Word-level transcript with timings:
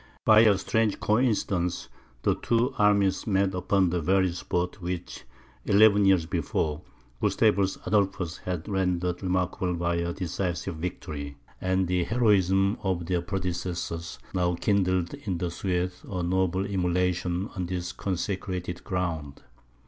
By 0.25 0.39
a 0.39 0.57
strange 0.57 0.99
coincidence, 0.99 1.87
the 2.23 2.33
two 2.33 2.73
armies 2.79 3.27
met 3.27 3.53
upon 3.53 3.91
the 3.91 4.01
very 4.01 4.31
spot 4.31 4.81
which, 4.81 5.25
eleven 5.63 6.05
years 6.05 6.25
before, 6.25 6.81
Gustavus 7.21 7.77
Adolphus 7.85 8.37
had 8.37 8.67
rendered 8.67 9.21
remarkable 9.21 9.75
by 9.75 9.97
a 9.97 10.11
decisive 10.11 10.77
victory; 10.77 11.37
and 11.61 11.87
the 11.87 12.03
heroism 12.03 12.79
of 12.81 13.05
their 13.05 13.21
predecessors, 13.21 14.17
now 14.33 14.55
kindled 14.55 15.13
in 15.13 15.37
the 15.37 15.51
Swedes 15.51 16.01
a 16.09 16.23
noble 16.23 16.65
emulation 16.65 17.51
on 17.55 17.67
this 17.67 17.91
consecrated 17.91 18.83
ground. 18.83 19.43